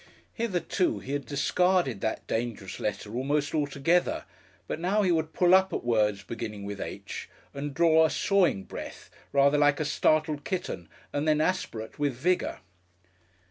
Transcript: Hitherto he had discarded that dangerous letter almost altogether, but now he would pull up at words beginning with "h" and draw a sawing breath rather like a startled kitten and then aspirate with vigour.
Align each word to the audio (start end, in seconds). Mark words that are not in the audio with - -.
Hitherto 0.33 0.97
he 0.97 1.11
had 1.13 1.27
discarded 1.27 2.01
that 2.01 2.25
dangerous 2.25 2.79
letter 2.79 3.13
almost 3.15 3.53
altogether, 3.53 4.25
but 4.67 4.79
now 4.79 5.03
he 5.03 5.11
would 5.11 5.31
pull 5.31 5.53
up 5.53 5.71
at 5.73 5.83
words 5.83 6.23
beginning 6.23 6.63
with 6.63 6.81
"h" 6.81 7.29
and 7.53 7.71
draw 7.75 8.03
a 8.05 8.09
sawing 8.09 8.63
breath 8.63 9.11
rather 9.31 9.59
like 9.59 9.79
a 9.79 9.85
startled 9.85 10.43
kitten 10.43 10.89
and 11.13 11.27
then 11.27 11.39
aspirate 11.39 11.99
with 11.99 12.15
vigour. 12.15 12.61